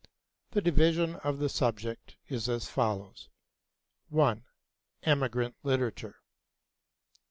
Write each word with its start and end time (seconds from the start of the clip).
The 0.53 0.61
division 0.63 1.17
of 1.17 1.37
the 1.37 1.47
subject 1.47 2.15
is 2.27 2.49
as 2.49 2.67
follows: 2.67 3.29
1. 4.09 4.43
'Emigrant 5.03 5.55
Literature'; 5.61 6.13
2. 7.17 7.19